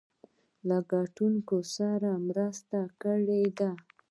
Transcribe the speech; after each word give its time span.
له 0.67 0.77
کتونکو 0.91 1.57
سره 1.75 2.09
مرسته 2.27 2.79
کړې 3.01 3.43
ده. 3.59 3.71